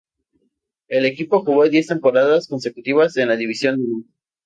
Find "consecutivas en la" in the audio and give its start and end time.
2.47-3.35